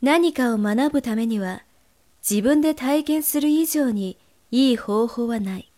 [0.00, 1.64] 何かを学ぶためには
[2.28, 4.16] 自分で体験する以上に
[4.50, 5.72] いい方法はない。